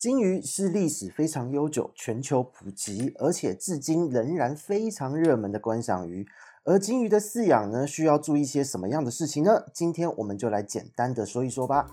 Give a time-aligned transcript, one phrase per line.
[0.00, 6.26] 金鱼是历史非常悠久、全球普及，而且至今仍然非常热门的观赏鱼。
[6.64, 9.66] 而金鱼的饲养呢，需要注意些什么样的事情呢？
[9.74, 11.86] 今天我们就来简单的说一说吧。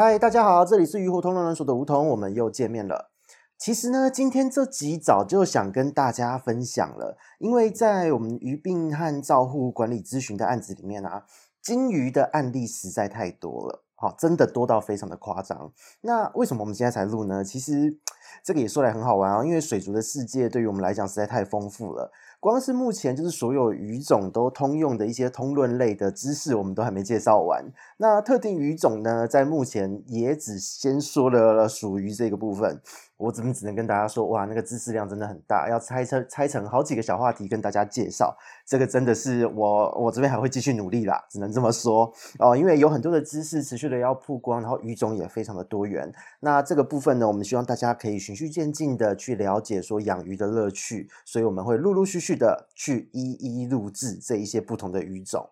[0.00, 3.10] 嗨，大家好，这里是鱼活通乱乱说的梧桐，我们又见面了。
[3.58, 11.24] 其实呢，今天这集早就想跟大家分享了，因为在我们鱼病和照护管理咨询的案子里面啊，
[11.60, 15.72] 金鱼的案例实在太多了，好，真的多到非常的夸张。
[16.02, 17.42] 那为什么我们现在才录呢？
[17.42, 17.98] 其实
[18.44, 22.12] 这个也说来很好玩啊，因为水族的世界对于我们来讲实在太丰富了。
[22.40, 27.72] 光是目前就是所有语种都通用的一些通论类的知识，我们都还没介绍完。
[27.96, 32.80] 那特定语种呢，在目前也只先说了属于这个部分。
[33.18, 38.34] 我怎么只能跟大家说，哇，那个知识量真的很大，要拆成拆成好几个小话题跟大家介绍。
[38.64, 42.56] 这个真的是我我这边还会继续努力啦，只能这么说哦。
[42.56, 46.12] 因为有很多的知识持续的要曝光，然后鱼种也非常的多元。
[46.40, 55.50] 那这个部分呢，我们希望大家可以循序渐进的去了解说养鱼的乐趣，所以我们会陆陆续续的去一一录制这一些不同的鱼种。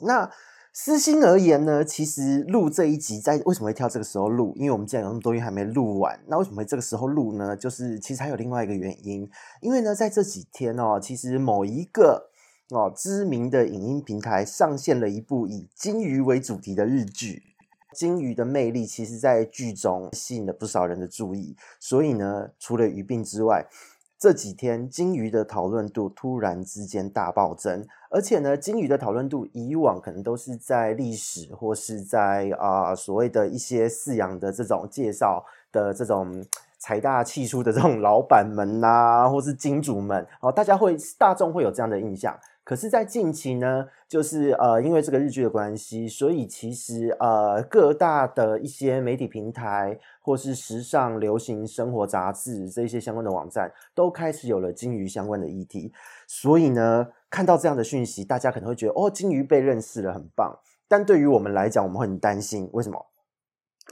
[0.00, 0.30] 那
[0.72, 4.54] 私心而言呢，其实录这一集在为什么会挑这个时候录？
[4.56, 7.56] 因为我们既然有那么多月还没录完，那为什么会这个时候录呢？
[7.56, 9.28] 就是其实还有另外一个原因，
[9.60, 12.30] 因为呢，在这几天哦，其实某一个
[12.70, 17.42] 哦知名的影音平台上线了一部以鲸鱼为主题的日剧，
[17.94, 23.66] 鲸鱼的魅力其实在剧中吸引了不少人的注意，所以呢，除了鱼病之外。
[24.20, 36.44] 这几天鲸鱼的讨论度突然之间大暴增，而且呢，鲸鱼的讨论度以往可能都是在历史或是在啊、所谓的一些饲养的这种介绍的这种
[36.78, 42.38] 财大气粗的这种老板们呐、或是金主们，哦，大家会大众会有这样的印象。
[42.64, 55.90] 可是，在近期呢，就是呃，因为这个日剧的关系，所以其实呃，各大的一些媒体平台，或是时尚、流行、生活杂志这些相关的网站，都开始有了鲸鱼相关的议题。
[56.26, 60.58] 所以呢，看到这样的讯息，大家可能会觉得哦，金鱼被认识了，很棒。
[60.88, 63.06] 但对于我们来讲，我们会很担心，为什么？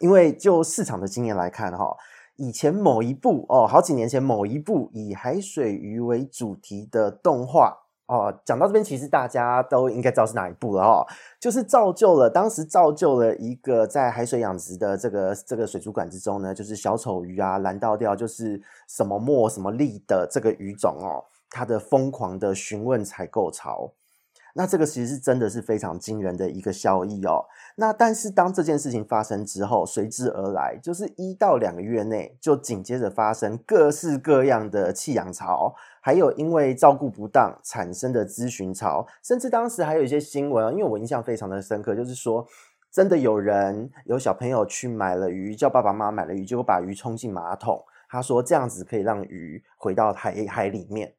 [0.00, 1.96] 因为就市场的经验来看，哈，
[2.36, 7.82] 以前某一部哦，好几年前某一部以海水鱼为主题的动画。
[8.08, 11.04] 哦，讲到这边，其实大家都应该知道是哪一部了哦，
[11.40, 23.92] 就是造就了当时造就了一个在海水养殖的这个这个水族馆之中呢，就是小丑鱼啊、蓝倒钓，就是什么墨什么利的这个鱼种哦，他的疯狂的询问采购潮。
[24.58, 27.44] 那这个其实是真的是非常惊人的一个效益哦。
[27.76, 42.46] 那但是当这件事情发生之后，随之而来就是一到两个月内就紧接着发生各式各样的弃养潮，还有因为照顾不当产生的咨询潮，甚至当时还有一些新闻，因为我印象非常的深刻，就是说
[42.90, 51.12] 真的有人有小朋友去买了鱼，叫爸爸妈妈买了鱼，结果把鱼冲进马桶，他说这样子可以让鱼回到海海里面。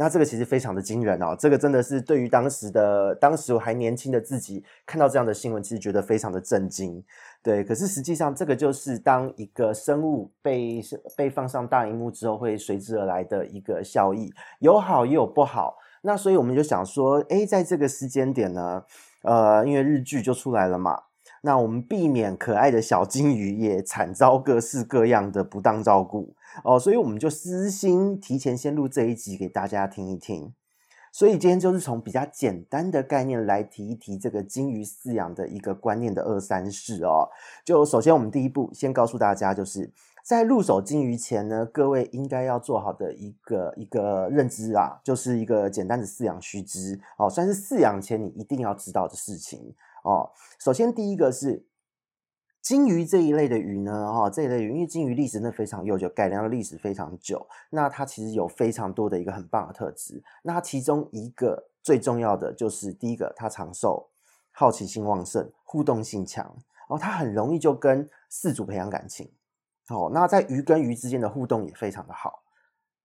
[0.00, 7.04] 那这个其实非常的惊人哦，这个真的是对于当时的当时我还年轻的自己看到这样的新闻，其实觉得非常的震惊。
[7.42, 10.80] 对，可是实际上这个就是当一个生物被
[11.14, 15.76] 被放上大荧幕之后，会随之而来的一个效益，有好也有不好。
[16.00, 18.82] 那所以我们就想说，诶，在这个时间点呢，
[19.20, 20.98] 呃，因为日剧就出来了嘛，
[21.42, 26.34] 那我们避免可爱的小金鱼也惨遭各式各样的不当照顾。
[26.64, 30.52] 哦，所以我们就私心提前先录这一集给大家听一听。
[31.12, 37.28] 所以今天就是从比较简单的概念来提一提这个金鱼饲养的一个观念的二三事哦。
[37.64, 39.92] 就首先我们第一步先告诉大家，就是
[40.24, 49.74] 在入手金鱼前呢，各位应该要做好的一个一个认知啊，就是一个简单的饲养须知哦，算是饲养前你一定要知道的事情
[50.04, 50.30] 哦。
[50.60, 51.66] 首先第一个是。
[52.62, 57.46] 金鱼这一类的鱼呢，哈，这一类鱼，因为金鱼历史真的非常悠久，改良的历史非常久。
[57.70, 60.22] 那它其实有非常多的一个很棒的特质。
[60.42, 64.08] 那其中一个最重要的就是第一个，它长寿，
[64.52, 69.30] 好奇心旺盛，互动性强，然后它很容易就跟饲主培养感情。
[69.88, 72.42] 哦，那在鱼跟鱼之间的互动也非常的好。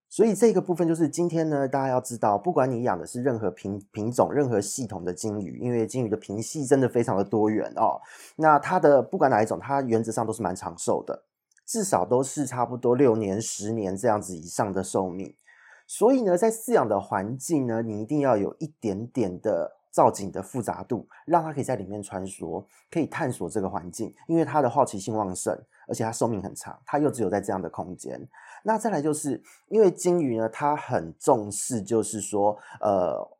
[0.08, 8.00] 所以这个部分就是今天呢，大家要知道，不管你养的是任何品品种、任何系统的鲸鱼，因为鲸鱼的品系真的非常的多元哦。
[8.36, 11.24] 那它的不管哪一种，它原则上都是蛮长寿的，
[11.66, 15.34] 至少都是差不多六年、十年这样子以上的寿命。
[15.88, 25.60] 所以呢，在饲养的环境呢，你一定要有一点点的造景的复杂度，让它可以在里面穿梭，可以探索这个环境，因为它的好奇心旺盛。
[25.86, 28.20] 而且它寿命很长，它又只有在这样的空间。
[28.62, 33.36] 那再来就是因为鲸鱼呢，它很重视，就是说，呃，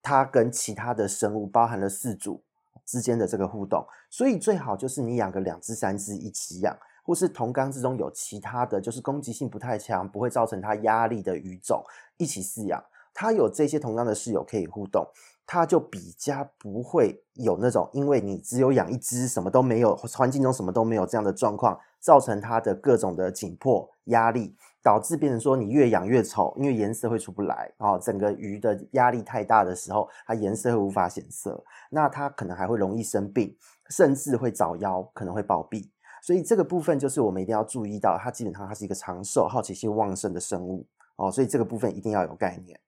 [0.00, 2.42] 它跟其他的生物，包含了四组
[2.84, 11.84] 之间的这个互动，所以最好就是你养个两只、三只一起养，或是同缸之中有其他的就是攻击性不太强，不会造成它压力的鱼种
[12.16, 12.82] 一起饲养。
[13.12, 15.04] 它有这些同样的室友可以互动，
[15.50, 33.56] 它就比较不会有那种因为你只有养一只，什么都没有，环境中什么都没有这样的状况，造成它的各种的紧迫压力，导致变成说你越养越丑，因为颜色会出不来哦，整个鱼的压力太大的时候，它颜色会无法显色，那它可能还会容易生病，
[33.88, 35.88] 甚至会早夭，可能会暴毙。
[36.22, 40.86] 所以这个部分就是我们一定要注意到，它基本上它是一个长寿、好奇心旺盛的生物
[41.16, 42.78] 哦，所以这个部分一定要有概念。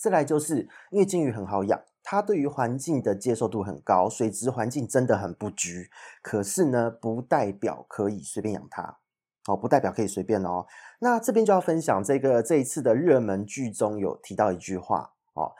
[0.00, 5.90] 再来就是因为金鱼很好养，它对于环境的接受度很高，水质环境真的很不拘。
[6.22, 8.98] 可是呢，不代表可以随便养它
[9.46, 10.64] 哦，不代表可以随便哦。
[11.00, 15.52] 那这边就要分享这个这一次的热门剧中有提到一句话哦，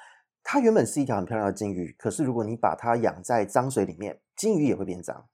[0.43, 5.27] 它原本是一条很漂亮的金鱼，可是如果你把它养在脏水里面，金鱼也会变脏。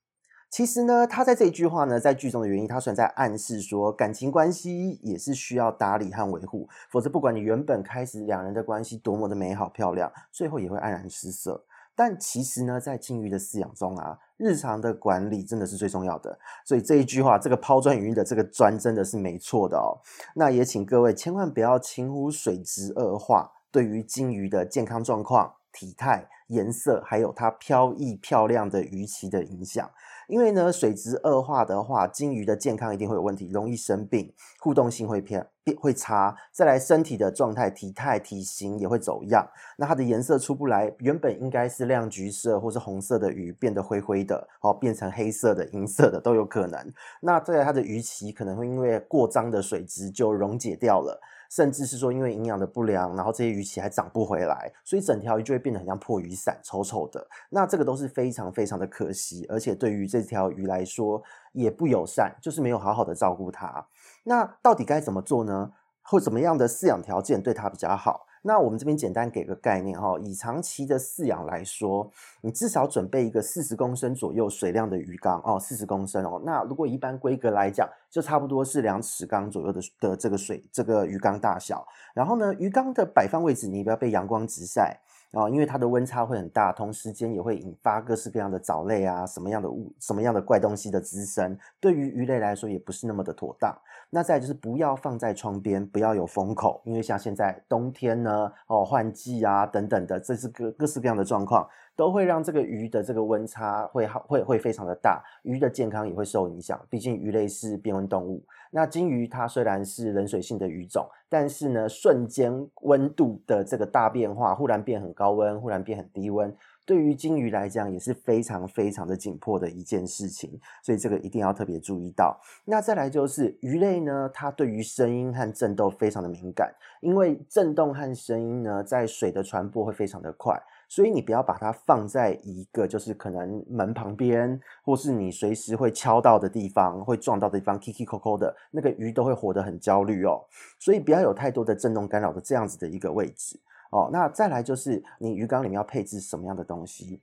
[0.48, 11.64] 其实呢，他在这一句话呢，在剧中的原因，他虽然在暗示说感情关系也是需要打理和维护，否则不管你原本开始两人的关系多么的美好漂亮，最后也会黯然失色。
[11.94, 16.38] 但其实呢，在鲸鱼的饲养中啊，日常的管理真的是最重要的。
[16.64, 19.96] 所以这一句话，这个抛砖引玉的这个砖真的是没错的哦。
[20.34, 29.90] 那也请各位千万不要轻忽水质恶化对于金鱼的健康状况、体态、颜色，还有它飘逸漂亮的鱼鳍的影响。
[30.28, 39.48] 因为呢，水质恶化的话，鲸鱼的健康一定会有问题，容易生病，互动性会偏变会差，再来身体的状态、体态、体型也会走样。
[39.76, 46.92] 那它的颜色出不来，原本应该是亮橘色或是红色的鱼，变得灰灰的，哦，变成黑色的、银色的都有可能。
[47.20, 51.20] 那再来它的鱼鳍可能会因为过脏的水质就溶解掉了。
[51.50, 57.26] 甚至是说，因为营养的不良，然后这些鱼鳍还长不回来，所以整条鱼就会变得很像破雨伞，丑丑的。
[57.50, 61.22] 那这个都是非常非常的可惜，而且对于这条鱼来说
[61.52, 63.86] 也不友善，就是没有好好的照顾它。
[64.24, 65.72] 那到底该怎么做呢？
[66.02, 68.26] 或怎么样的饲养条件对它比较好？
[68.46, 72.08] 那我们这边简单给个概念哈，以长期的饲养来说，
[72.40, 76.40] 你至少准备一个四十公升左右水量的鱼缸哦，四十公升哦。
[76.44, 81.84] 那如果一般规格来讲，就差不多是两尺缸左右的的这个水这个鱼缸大小。
[82.14, 84.96] 然后呢，鱼缸的摆放位置你不要被阳光直晒
[85.32, 93.76] 啊，因为它的温差会很大，同时间也会引发各式各样的藻类啊，什么样的物什么样的怪东西的滋生，对于鱼类来说也不是那么的妥当。
[94.10, 106.80] 那再就是不要放在窗边，不要有风口，因为像现在冬天呢，哦换季啊等等的，这是各各式各样的状况，都会让这个鱼的这个温差会好会会非常的大，鱼的健康也会受影响。
[106.88, 112.52] 毕竟鱼类是变温动物，那金鱼它虽然是冷水性的鱼种，但是呢瞬间
[112.82, 116.54] 温度的这个大变化，忽然变很高温，忽然变很低温。
[116.86, 122.40] 对于鲸鱼来讲也是非常非常的紧迫的一件事情，所以这个一定要特别注意到。
[122.64, 130.56] 那再来就是鱼类呢，它对于声音和震动非常的敏感，因为震动和声音呢，在水的传播会非常的快，
[130.88, 140.44] 所以你不要把它放在一个就是可能门旁边，或是你随时会敲到的地方，会撞到的地方，Kiki Coco 的那个鱼都会活得很焦虑哦，
[140.78, 143.58] 所以不要有太多的震动干扰的这样子的一个位置。
[143.90, 147.20] 哦，那再来就是你鱼缸里面要配置什么样的东西？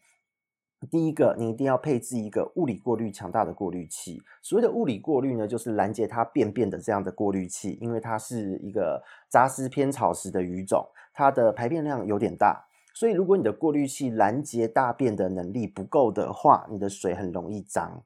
[0.92, 4.22] 第一个，你一定要配置一个物理过滤强大的过滤器。
[4.42, 18.04] 所谓的物理过滤呢，就是拦截它便便的这样的过滤器，因为它是一个杂食偏草食的鱼种，它的排便量有点大，所以如果你的过滤器拦截大便的能力不够的话，你的水很容易脏。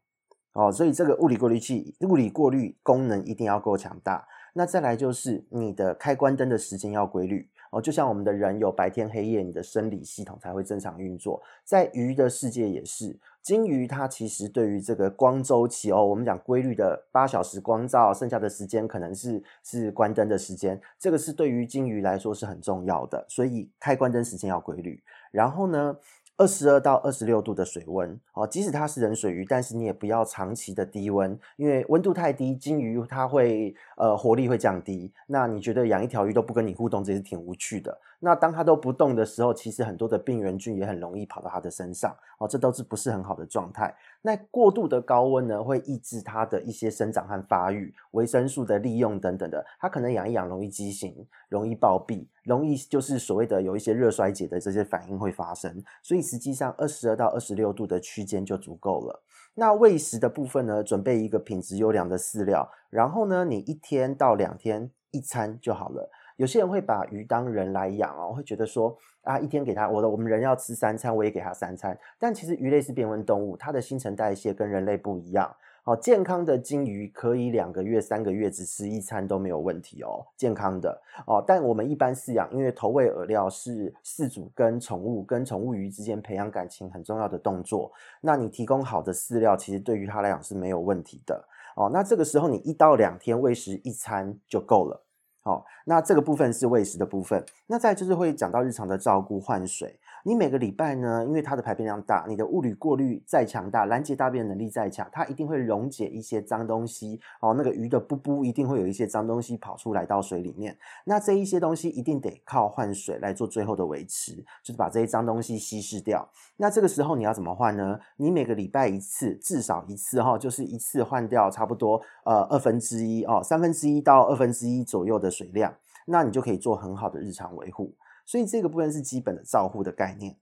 [0.53, 4.27] 哦，所以这个物理过滤器物理过滤功能一定要够强大。
[4.53, 7.49] 那再来就是你的开关灯的时间要规律。
[7.71, 11.41] 哦，就像我们的人有白天黑夜，你的生理系统才会正常运作。
[11.63, 25.01] 在鱼的世界也是，金鱼它其实对于这个光周期哦，我们讲规律的八小时光照，剩下的时间可能是是关灯的时间，这个是对于金鱼来说是很重要的，所以开关灯时间要规律。
[25.31, 25.97] 然后呢，
[26.37, 35.11] 二十二到二十六度的水温哦，即使它是冷水鱼，但是你也不要长期的低温，因为温度太低，金鱼它会呃活力会降低。
[35.25, 37.99] 那你觉得养一条鱼都不跟你互动，这也是挺无趣的。
[38.19, 43.95] 那当它都不动的时候，其实很多的病原菌也很容易跑到它的身上哦，这都是不是很好的状态。
[44.21, 55.83] 那过度的高温呢，会抑制它的一些生长和发育，维生素的利用等等的，它可能养一养容易畸形，容易暴毙，容易就是所谓的有一些热衰竭的这些反应会发生。
[56.01, 59.23] 所以实际上二十二到二十六度的区间就足够了。
[59.53, 66.09] 那喂食的部分呢，准备一个品质优良的饲料，然后呢，你一天到两天一餐就好了。
[66.37, 71.97] 有些人会把鱼当人来养哦，会觉得说啊，一天给他我的我们人要吃三餐，我也给他三餐。
[72.17, 75.53] 但其实鱼类是变温动物，它的新陈代谢跟人类不一样。
[75.83, 81.41] 哦，健康的金鱼可以两个月、三个月只吃一餐都没有问题哦，健康的哦。
[81.47, 87.89] 但我们一般饲养，因为投喂饵料是饲主跟宠物跟宠物鱼之间培养感情很重要的动作。
[88.19, 91.41] 那你提供好的饲料，其实对于它来讲是没有问题的
[91.77, 91.89] 哦。
[91.91, 95.06] 那这个时候你一到两天喂食一餐就够了。
[95.47, 99.97] 哦，那这个部分是喂食的部分，那再就是会讲到日常的照顾换水。
[100.27, 107.17] 你每个礼拜呢，因为它的排便量大，你的物理过滤再强大，拦截大便能力再强，它一定会溶解一些脏东西。
[107.39, 110.77] 哦，那个鱼的啵啵一定会有一些脏东西跑出来到水里面。
[111.05, 116.27] 那这一些东西一定得靠换水来做最后的维持，就是把这些脏东西稀释掉。
[116.57, 117.97] 那这个时候你要怎么换呢？
[118.17, 125.73] 你每个礼拜一次，至少一次哈，就是一次换掉差不多呃二分之一哦，三分之一到二分之一左右的水量，
[126.05, 127.93] 那你就可以做很好的日常维护。
[128.27, 130.37] 所以这个部分是基本的照护的概念。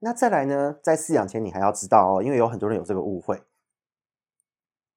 [0.00, 3.42] 那再来呢，在饲养前你还要知道哦，因为有很多人有这个误会，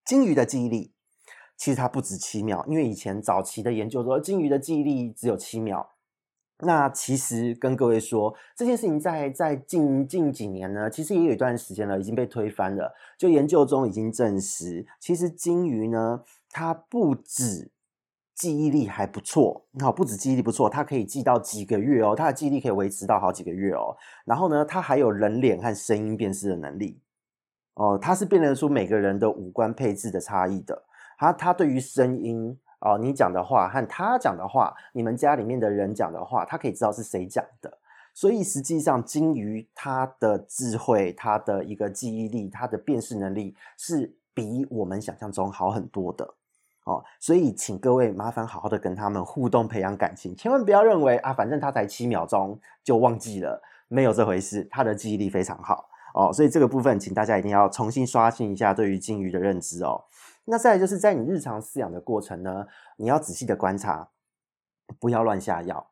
[0.04, 0.92] 金鱼的记忆力
[1.56, 5.92] 其实它不止七秒，因为以前早期的研究说金鱼的记忆力只有七秒。
[6.64, 12.94] 那其实跟各位说，这件事情在在近近几年呢，其实也有一段时间了，已经被推翻了。
[13.18, 17.72] 就研究中已经证实，其实金鱼呢，它不止。
[18.42, 23.96] 记忆力还不错，好，不止记忆力不错，它可以记到几个月哦，它的记忆力可以维持到好几个月哦。
[24.26, 27.00] 然后呢，它还有人脸和声音辨识的能力
[27.76, 30.82] 哦，它是辨认出每个人的五官配置的差异的。
[31.20, 37.78] 它它对于声音哦，你讲的话和他讲的话，你们家里面的人讲的话，它可以知道是谁讲的。
[38.16, 46.34] 所以实际上，鲸鱼它的智慧、它的一个记忆力、它的辨识能力是比我们想象中好很多的。
[46.86, 56.34] 哦，所以请各位麻烦好好的跟他们互动，培养感情，千万不要认为啊，反正他才七秒钟就忘记了，没有这回事，他的记忆力非常好哦。
[56.34, 60.06] 所以这个部分，请大家一定要重新刷新一下对于金鱼的认知哦。
[60.46, 62.66] 那再来就是在你日常饲养的过程呢，
[62.98, 64.10] 你要仔细的观察，
[65.00, 65.91] 不要乱下药。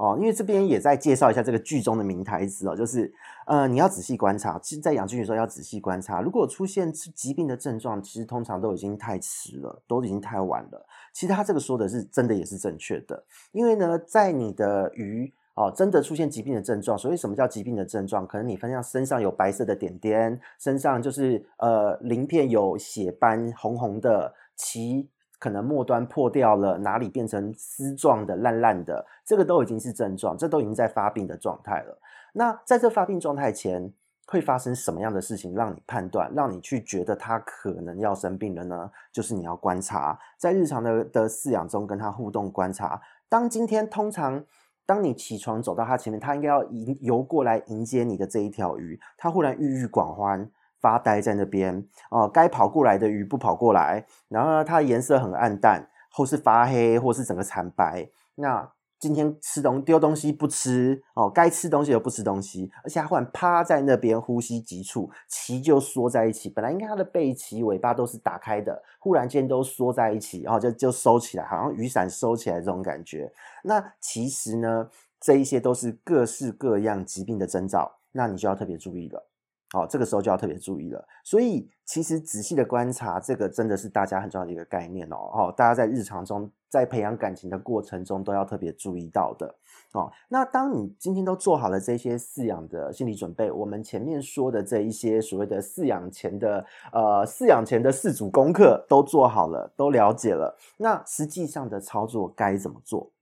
[0.00, 3.12] 哦，因为这边也在介绍一下这个剧中的名台词哦，就是，
[3.46, 10.86] 呃，你要仔细观察，其实在养鲸鱼的时候要仔细观察，如果出现疾病的症状，其实通常都已经太迟了，都已经太晚了。
[11.12, 13.22] 其实他这个说的是真的，也是正确的。
[13.52, 18.26] 因为呢，在你的鱼哦，真的出现疾病的症状，所以什么叫疾病的症状？
[18.26, 25.10] 可能你发现身上有白色的点点，身上就是呃鳞片有血斑，红红的，其。
[25.40, 31.98] 可能末端破掉了，哪里变成丝状的、烂烂的，这个都已经是症状，这都已经在发病的状态了。
[32.34, 33.90] 那在这发病状态前，
[34.26, 38.90] 会发生什么样的事情让你判断，让你去觉得它可能要生病了呢？
[39.10, 43.00] 就是你要观察，在日常的的饲养中跟它互动观察。
[43.28, 44.44] 当今天通常，
[44.84, 50.50] 当你起床走到它前面，它应该要迎游过来迎接你的这一条鱼，它忽然郁郁寡欢。
[50.80, 58.08] 发呆在那边哦，该跑过来的鱼不跑过来，然后呢，它的颜色很暗淡，或是发黑，或是整个惨白。
[58.36, 66.50] 那今天吃东丢东西不吃哦，该吃东西又不吃东西，而且它忽然趴在那边呼吸急促，鳍就缩在一起。
[66.50, 73.32] 本来应该它的背鳍、尾巴都是打开的，忽然间都缩在一起，然后就就收起来，好像雨伞收起来这种感觉。
[73.64, 79.29] 那其实呢，这一些都是各式各样疾病的征兆，那你就要特别注意了。
[79.72, 81.06] 好，这个时候就要特别注意了。
[81.22, 85.16] 所以，其实仔细的观察，这个真的是大家很重要的一个概念哦。
[85.32, 89.54] 哦，大家在日常中，在培养感情的过程中，都要特别注意到的。
[89.92, 103.12] 哦，那当你今天都做好了这些饲养的心理准备，我们前面说的这一些所谓的饲养前的呃饲养前的四组功课都做好了，都了解了，那实际上的操作该怎么做？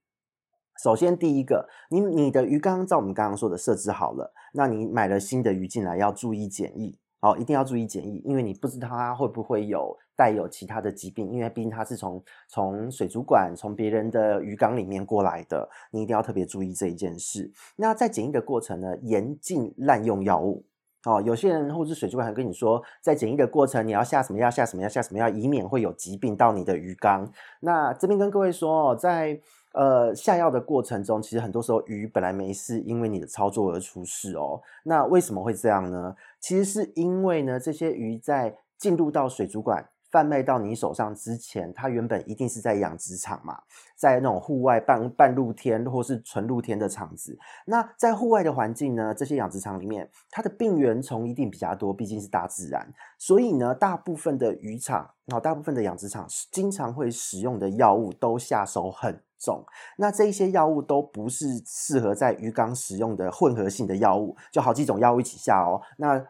[0.81, 17.51] 首先，第一个，你你的鱼缸照我们刚刚说的设置好了，那你买了新的鱼进来，要注意检疫，好，一定要注意检疫，因为你不知道它会不会有带有其他的疾病，因为毕竟它是从从水族馆、从别人的鱼缸里面过来的，你一定要特别注意这一件事。
[17.75, 20.65] 那在检疫的过程呢，严禁滥用药物。
[21.05, 27.31] 哦，有些人或者水族馆还跟你说，在检疫的过程，你要下什么药，下什么药，下什么药，以免会有疾病到你的鱼缸。
[27.61, 29.39] 那这边跟各位说，在
[29.73, 34.61] 呃，下药的过程中，其实很多时候鱼本来没事，因为你的操作而出事哦。
[34.83, 36.15] 那为什么会这样呢？
[36.39, 39.89] 其实是因为呢，这些鱼在进入到水族馆。
[40.11, 43.61] 贩卖到你手上之前，它原本一定是在养殖场嘛，
[43.95, 47.37] 在那种户外半半露天或是纯露天的场子。
[47.67, 52.91] 那在户外的环境呢，这些养殖场里面，它的病原虫一定比较多，毕竟是大自然。
[53.19, 59.63] 所以呢，大部分的渔场，然后大部分的养殖场，经常会使用的药物都下手很重。
[59.97, 65.81] 那这一些药物都不是适合在鱼缸使用的混合性的药物，就好几种药物一起下哦。
[65.97, 66.23] 那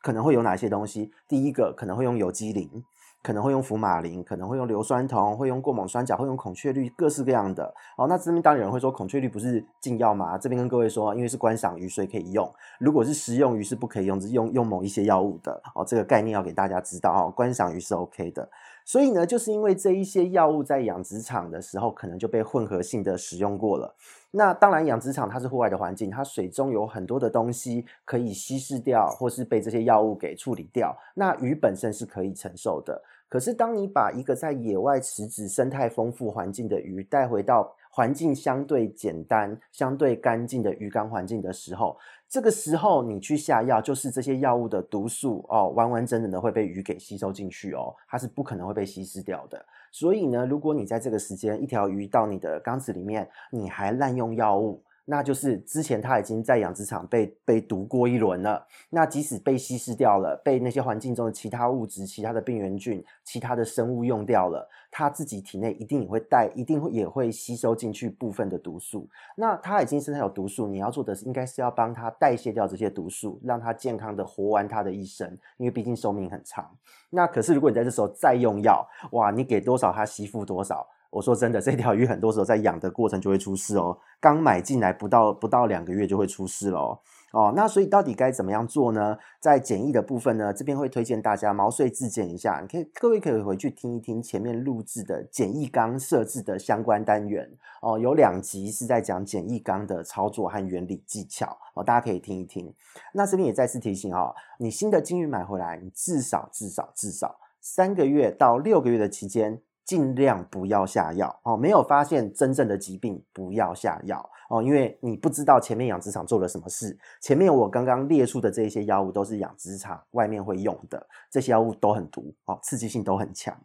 [0.00, 1.12] 可能会有哪些东西？
[1.28, 2.84] 第一个可能会用有机磷。
[3.22, 7.74] 可能会用福马林，可能会用硫酸铜，会用过锰酸钾，会用孔雀绿，各式各样的。
[7.96, 10.36] 哦，那这边当然有人会说孔雀绿不是禁药吗？
[10.36, 12.46] 这边跟各位说，因为是观赏鱼，所以可以用。
[12.78, 15.58] 如果是食用鱼是不可以用，是用用某一些药物的。
[15.74, 17.32] 哦，这个概念要给大家知道哦。
[17.34, 18.46] 观赏鱼是 OK 的。
[18.84, 23.94] 所以呢，就是因为这一些药物在养殖场的时候，可能就被混合性的使用过了。
[24.30, 30.94] 那当然，养殖场它是户外的环境，它水中有很多的东西可以稀释掉，或是被这些药物给处理掉。
[31.14, 33.00] 那鱼本身是可以承受的。
[33.28, 41.96] 可是，当你把一个在野外池子生态丰富环境的鱼带回到环境相对简单、相对干净的鱼缸环境的时候，
[42.28, 49.64] 这个时候你去下药，就是这些药物的毒素哦，完完整整的会被鱼给吸收进去哦，它是不可能会被稀释掉的。
[49.92, 54.82] 所以呢，如果你在这个时间一条鱼到你的缸子里面，你还滥用药物。
[55.06, 58.66] 那就是之前它已经在养殖场被被毒过一轮了。
[58.90, 69.08] 那即使被稀释掉了，被那些环境中的其他物质、其他的病原菌、其他的生物用掉了，它自己体内一定也会带，一定会也会吸收进去部分的毒素。
[69.36, 76.70] 那它已经身上有毒素，你要做的是应该是要帮它代谢掉这些毒素，让它健康的活完它的一生，因为毕竟寿命很长。
[77.10, 80.86] 那可是如果你在这时候再用药，哇，你给多少它吸附多少。
[81.14, 83.96] 我说真的，这条鱼很多时候在养的过程就会出事哦。
[84.20, 86.98] 刚买进来不到不到两个月就会出事了
[87.32, 87.52] 哦。
[87.54, 89.16] 那所以到底该怎么样做呢？
[89.38, 92.58] 在检疫的部分呢，这边会推荐大家毛遂自荐一下。
[92.60, 97.48] 你可以各位可以回去听一听前面录制的检疫缸设置的相关单元
[97.80, 102.74] 哦，有两集是在讲检疫缸的操作和原理技巧哦，大家可以听一听。
[103.12, 109.62] 那这边也再次提醒哦，你新的金鱼买回来，你至少至少至少三个月到六个月的期间。
[109.84, 116.98] 尽量不要下药哦，没有发现真正的疾病，不要下药哦，因为你不知道前面养殖场做了什么事。
[117.20, 123.56] 前面我刚刚列出的这些药物都是养殖场外面会用的，这些药物都很毒哦，刺激性都很强。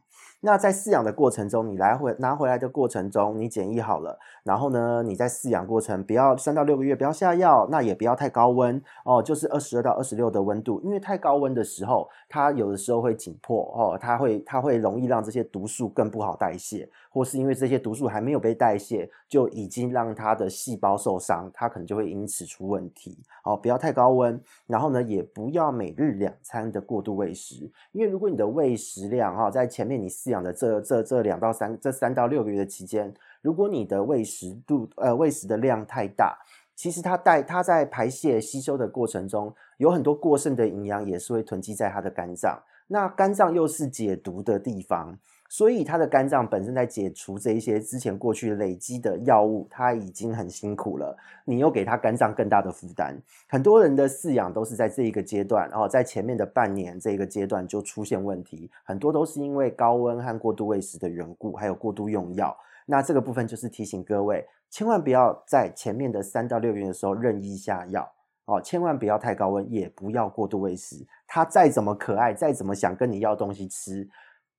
[0.41, 36.37] 那在饲养的过程中，你来回拿回来的过程中，你检疫好了，然后呢，你在饲养过程不要三到六个月不要下药，那也不要太高温哦，就是二十二到二十六的温度，因为太高温的时候，它有的时候会紧迫哦，它会它会容易让这些毒素更不好代谢，或是因为这些毒素还没有被代谢，就已经让它的细胞受伤，它可能就会因此出问题哦，不要太高温，然后呢，也不要每日两餐的过度喂食，因为如果你的喂食量哈，在前面你饲养的这这这两到三这三到六个月的期间，如果你的喂食度呃喂食的量太大，
[36.75, 45.19] 其实它带它在排泄吸收的过程中，有很多过剩的营养也是会囤积在它的肝脏，那肝脏又是解毒的地方。
[45.51, 51.17] 所以它的肝脏本身在解除这一些之前过去累积的药物，它已经很辛苦了。
[51.43, 53.17] 你又给它肝脏更大的负担，
[53.49, 62.55] 很多人的饲养都是在这一个阶段，然后在前面的半年这个阶段就出现问题，很多都是因为高温和过度喂食的缘故，还有过度用药。
[62.85, 68.07] 那这个部分就是提醒各位，千万不要在前面的三到六个月的时候任意下药
[68.45, 71.03] 哦，千万不要太高温，也不要过度喂食。
[71.25, 74.07] 它再怎么可爱，再怎么想跟你要东西吃。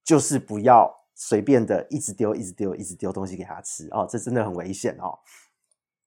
[0.04, 5.18] 就是不要随便的一直丢、一直丢、一直丢东西给他吃哦，这真的很危险哦。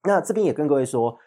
[0.02, 1.18] 那这边也跟各位说。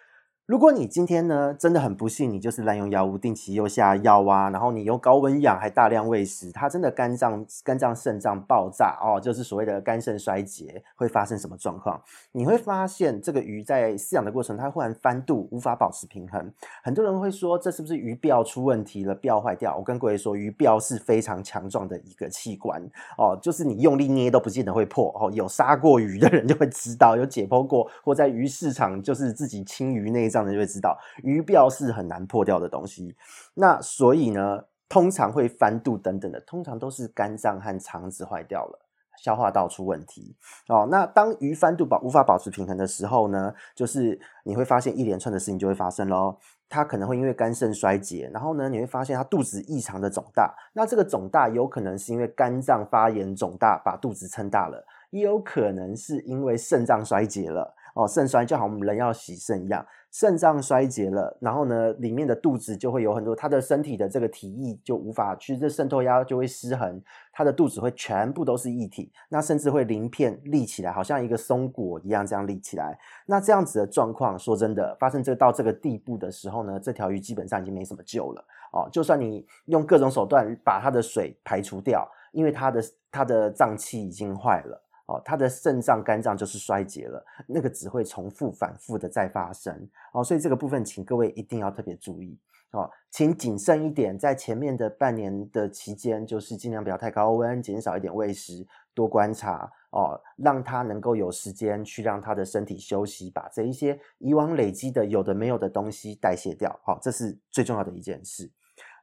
[0.48, 12.02] 如果你今天呢，真的很不幸，你就是滥用药物，定期又下药啊，然后你又高温养，还大量喂食，它真的肝脏、肝脏、肾脏爆炸哦，就是所谓的肝肾衰竭，会发生什么状况？
[12.32, 16.50] 你会发现这个鱼在饲养的过程，它忽然翻肚，无法保持平衡。
[16.82, 19.76] 很多人会说，这是不是鱼鳔出问题了，鳔坏掉？
[19.76, 22.82] 我跟各位说，鱼鳔是非常强壮的一个器官
[23.18, 25.30] 哦，就是你用力捏都不见得会破哦。
[25.30, 30.37] 有杀过鱼的人就会知道，有解剖过或在鱼市场就是自己清鱼内脏。
[30.44, 33.16] 这样就会知道，鱼鰾是很难破掉的东西。
[33.54, 38.80] 那所以呢，通常会翻肚等等的，通常都是肝脏和肠子坏掉了，
[39.18, 40.36] 消化道出问题。
[40.68, 46.38] 哦，那当鱼翻肚保无法保持平衡的时候呢，就是你会发现一连串的事情就会发生咯。
[46.70, 50.54] 它可能会因为肝肾衰竭，然后呢，你会发现它肚子异常的肿大。
[50.74, 54.86] 那这个肿大有可能是因为肝脏发炎肿大，把肚子撑大了。
[55.12, 59.84] 也有可能是因为肾脏衰竭了哦，肾衰就好像我们人要洗肾一样。
[60.12, 67.02] 肾脏衰竭了，然后呢，里面的肚子就会有很多，他的身体的这个体液就无法去，这渗透压就会失衡，
[67.34, 72.98] 他的肚子会全部都是液体，那甚至会鳞片立起来，好像一个松果一样这样立起来。
[73.26, 78.88] 那这样子的状况，说真的，发生这到这个地步的时候呢，这条鱼基本上已经没什么救了哦。
[78.92, 82.82] 就算你用各种手段把它的水排除掉，因为它的
[83.12, 84.82] 它的脏器已经坏了。
[85.08, 89.90] 哦，他的肾脏、肝脏就是衰竭了，那个只会重复、反复的再发生。
[90.12, 92.38] 哦，所以这个部分，请各位一定要特别注意。
[92.72, 99.72] 哦，请谨慎一点，在前面的半年的期间，就是尽量不要太高温，减少一点喂食，多观察。
[99.92, 106.78] 哦，让他能够有时间去让他的身体休息，把这一些以往累积的有的没有的东西代谢掉。
[106.84, 108.52] 好，这是最重要的一件事。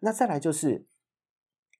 [0.00, 0.84] 那再来就是。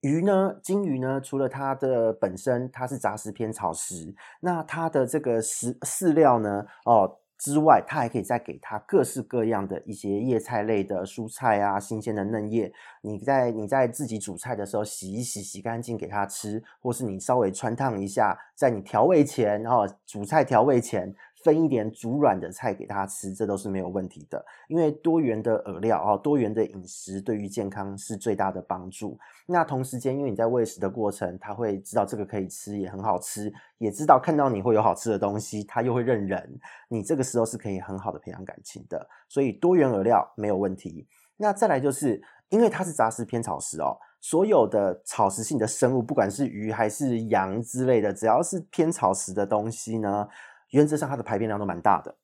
[0.04, 12.70] 鱼呢，金鱼呢，除了它的本身它是杂食偏草食，那它的这个食饲料呢，哦之外，它还可以再给它各式各样的一些叶菜类的蔬菜啊，新鲜的嫩叶。
[13.00, 21.14] 你在你在自己煮菜的时候洗一洗，洗干净给它吃，或是你稍微汆烫一下，在你调味前，然后煮菜调味前。
[21.44, 24.42] 分一点煮软的菜给他吃，这都是没有问题的。
[24.66, 29.18] 因为多元的饵料啊，多元的饮食对于健康是最大的帮助。
[29.46, 36.58] 那同时间，因为你在喂食的过程，他会知道这个可以吃，也很好吃，也知道看到你会有好吃的东西，他又会认人。
[36.88, 39.06] 你这个时候是可以很好的培养感情的。
[39.28, 41.06] 所以多元饵料没有问题。
[41.36, 50.26] 那再来就是，因为它是杂食偏草食哦，所有的草食性的生物，不管是鱼还是羊之类的，只要是偏草食的东西呢。
[50.74, 52.14] 原则上，它的排便量都蛮大的。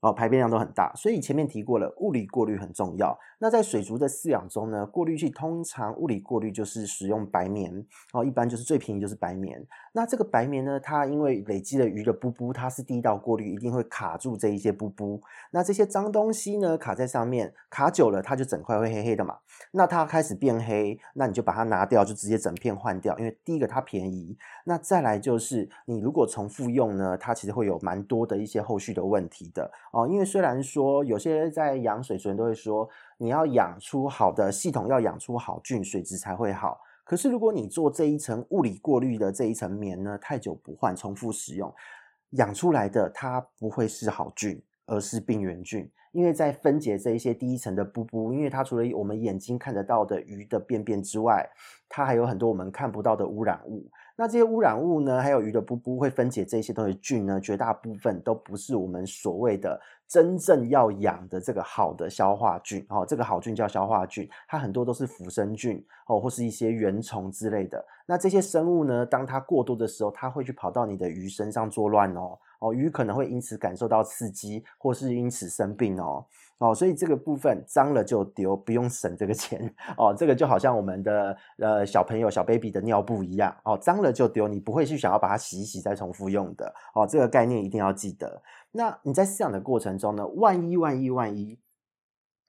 [0.00, 3.16] 哦，排便量都很大，所以前面提过了，物理过滤很重要。
[3.38, 7.72] 那在水族的饲养中呢，过滤器通常物理过滤就是使用白棉
[8.12, 9.64] 哦，一般就是最便宜就是白棉。
[9.94, 15.20] 那这个白棉呢，它因为累积了鱼的布布，它是第一道过滤，一定会卡住这一些布布。
[15.50, 19.36] 那这些脏东西呢，卡在上面，卡久了，它就整块会黑黑的嘛。
[19.72, 23.18] 那它开始变黑，那你就把它拿掉，就直接整片换掉。
[23.18, 29.70] 因为第一个它便宜，那再来就是你如果重复用呢，它其实会有蛮多的一些后续的问题的。
[29.92, 36.80] 哦，因为虽然说有些在养水，族人都会说，你要养出好的系统，要养出好菌，水质才会好。
[37.04, 41.72] 可是如果你做这一层物理过滤的这一层棉呢，太久不换，重复使用，
[42.30, 45.90] 养出来的它不会是好菌，而是病原菌。
[46.12, 51.48] 因为在分解这一些第一层的布布，因为它除了我们眼睛看得到的鱼的便便之外，
[51.88, 53.90] 它还有很多我们看不到的污染物。
[54.16, 63.04] 那这些污染物呢，还有鱼的啵啵会分解这些东西菌呢，绝大部分都不是我们所谓的真正要养的这个好的消化菌哦。
[63.06, 67.84] 这个好菌叫消化菌，它很多都是腐生菌哦，或是一些原虫之类的。
[68.06, 72.38] 那这些生物呢，当它过多的时候，它会去跑到你的鱼身上作乱哦。
[72.58, 76.24] 哦，鱼可能会因此感受到刺激，或是因此生病哦。
[76.62, 80.14] 哦，所以这个部分脏了就丢，不用省这个钱哦。
[80.16, 87.04] 这个就好像我们的呃小朋友小 baby 的尿布一样哦，脏了就丢，你不会去想要把它洗一洗再重复用的哦。
[87.04, 88.40] 这个概念一定要记得。
[88.70, 91.58] 那你在饲养的过程中呢，万一万一万一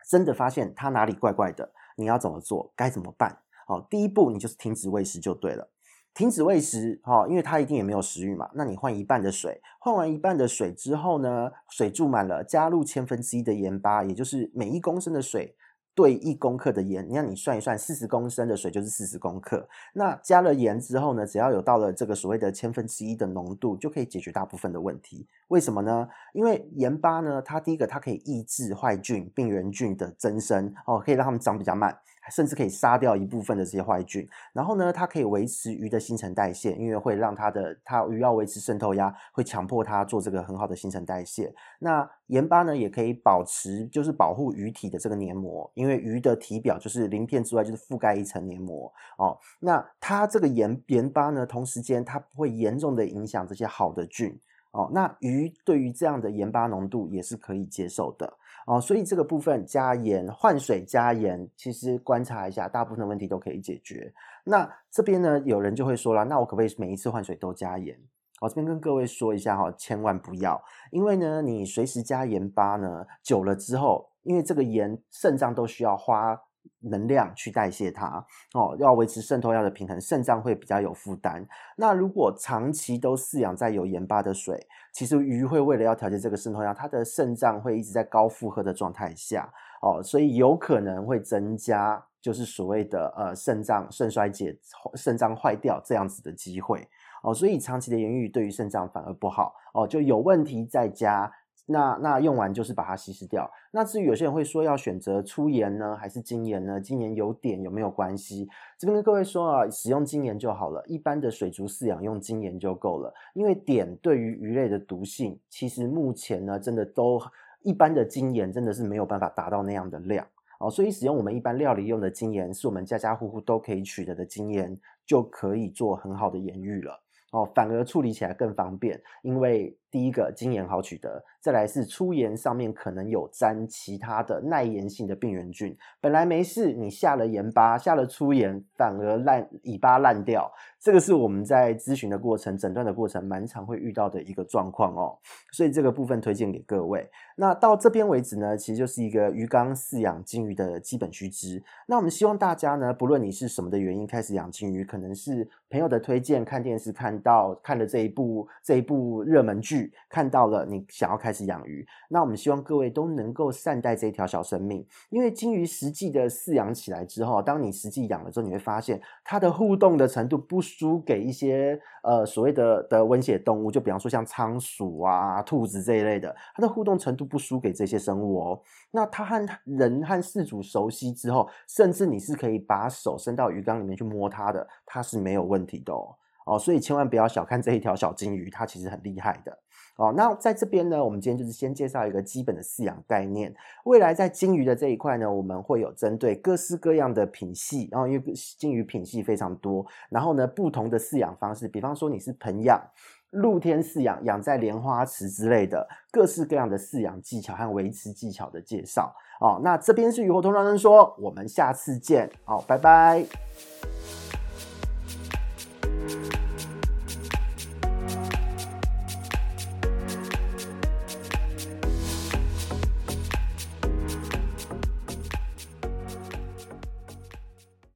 [0.07, 2.71] 真的发现它哪里怪怪的，你要怎么做？
[2.75, 3.39] 该怎么办？
[3.67, 5.67] 哦，第一步你就是停止喂食就对了。
[6.13, 8.49] 停止喂食，哈，因为它一定也没有食欲嘛。
[8.53, 15.55] 那你换一半的水，换完一半的水之后呢，水注满了，加入千分之一的盐巴，也就是每一公升的水
[15.95, 17.07] 兑一公克的盐。
[17.09, 19.67] 你看，你算一算，四十公升的水就是四十公克。
[19.93, 25.27] 那加了盐之后呢，只要有到了这个所谓的千分之一的浓度，就可以解决大部分的问题。
[25.47, 26.07] 为什么呢？
[26.33, 31.97] 因为盐巴呢，它第一个它可以抑制坏菌、病原菌的增生，哦，可以让它们长比较慢。
[32.31, 41.53] 甚至可以杀掉一部分的这些坏菌，然后呢，它可以维持鱼的新陈代谢，因为会让它的它鱼要维持渗透压，会强迫它做这个很好的新陈代谢。
[41.79, 49.37] 那盐巴呢，也可以保持，就是保护鱼体的这个黏膜，因为鱼的体表就是鳞片之外，就是覆盖一层黏膜哦。
[49.59, 54.39] 那它这个盐盐巴呢，同时间它不会严重的影响这些好的菌
[54.71, 54.89] 哦。
[54.93, 58.33] 那鱼对于这样的盐巴浓度也是可以接受的。
[58.65, 64.13] 哦，所以这个部分加盐换水加盐，其实观察一下，大部分的问题都可以解决。
[64.43, 67.97] 那这边呢，有人就会说了，那我可不可以每一次换水都加盐？
[68.41, 76.41] 我这边跟各位说一下哈，千万不要，因为呢，你随时加盐巴呢，久了之后，因为这个盐肾脏都需要花。
[76.81, 81.47] 能量去代谢它哦，要维持渗透压的平衡，肾脏会比较有负担。
[81.77, 89.49] 那如果长期都饲养在有盐巴的水，其实鱼会为了要调节这个渗透压，它的肾脏会一直在高负荷的状态下
[89.81, 94.57] 哦，所以有可能会增加就是所谓的呃肾脏肾衰竭、
[94.95, 96.87] 肾脏坏掉这样子的机会
[97.23, 101.31] 哦，所以长期的盐浴对于肾脏反而不好哦，就有问题再加。
[101.65, 103.49] 那那用完就是把它稀释掉。
[103.71, 106.79] 那至于有些人会说要选择粗盐呢，还是精盐呢？
[106.79, 108.47] 精盐有碘有没有关系？
[108.77, 113.13] 这边跟各位说啊，使用精盐就好了，一般的水族饲养用精盐就够了。
[113.33, 117.19] 因为碘对于鱼类的毒性，其实目前呢，真的都
[117.61, 120.27] 一般的精盐真的是没有办法达到那样的量
[120.59, 120.69] 哦。
[120.69, 126.99] 所以使用我们一般料理用的精盐，是我们家家户户都可以取得的精盐，就可以做很好的盐浴了
[127.31, 127.49] 哦。
[127.55, 131.23] 反而处理起来更方便，因为第一个精盐好取得。
[131.39, 145.15] 再来是粗盐上面可能有沾其他的耐盐性的病原菌，本来没事，你下了盐巴，下了粗盐，反而烂尾巴烂掉，这个是我们在咨询的过程、诊断的过程蛮常会遇到的一个状况哦。
[145.51, 147.07] 所以这个部分推荐给各位。
[147.35, 151.61] 那到这边为止呢，其实就是一个鱼缸饲养金鱼的基本须知。
[151.87, 161.33] 那我们希望大家呢，不论你是什么的原因开始养金鱼，可能是朋友的推荐，看电视看到看了这一部这一部热门剧，看到了你想要开。
[161.33, 178.61] 始养鱼，那我们希望各位都能够善待这一条小生命，因为金鱼实际的饲养起来之后，当你实际养了之后，你会发现它的互动的程度不输给一些呃所谓的的温血动物，就比方说像仓鼠啊、兔子这一类的，它的互动程度不输给这些生物哦。
[178.91, 186.15] 那它和人和饲主熟悉之后，甚至你是可以把手伸到鱼缸里面去摸它的，它是没有问题的哦。
[186.45, 189.57] 哦，所以千万不要小看这一条小金鱼，它其实很厉害的。
[189.95, 193.53] 哦，那在这边呢，我们今天就是先介绍一个基本的饲养概念。
[193.85, 202.81] 未来在金鱼的这一块呢，我们会有针对各式各样的品系，然后因为金鱼品系非常多，然后呢，不同的饲养方式，比方说你是盆养、
[203.29, 209.13] 露天饲养、养在莲花池之类的，各式各样的饲养技巧和维持技巧的介绍。
[209.39, 212.29] 哦，那这边是鱼活通乱乱说，我们下次见。
[212.45, 213.23] 好，拜拜。